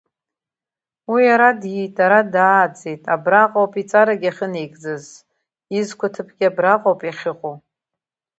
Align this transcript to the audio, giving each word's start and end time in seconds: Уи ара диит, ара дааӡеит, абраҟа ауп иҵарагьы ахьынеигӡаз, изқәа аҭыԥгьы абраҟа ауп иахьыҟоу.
Уи 1.11 1.23
ара 1.33 1.49
диит, 1.61 1.95
ара 2.05 2.21
дааӡеит, 2.33 3.03
абраҟа 3.13 3.59
ауп 3.61 3.73
иҵарагьы 3.81 4.29
ахьынеигӡаз, 4.31 5.05
изқәа 5.79 6.07
аҭыԥгьы 6.11 6.45
абраҟа 6.49 6.87
ауп 6.89 7.01
иахьыҟоу. 7.05 7.55